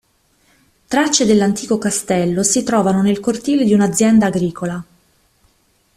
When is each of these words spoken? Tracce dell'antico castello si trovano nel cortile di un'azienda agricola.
Tracce 0.87 1.25
dell'antico 1.25 1.77
castello 1.77 2.41
si 2.41 2.63
trovano 2.63 3.03
nel 3.03 3.19
cortile 3.19 3.63
di 3.65 3.73
un'azienda 3.73 4.25
agricola. 4.25 4.83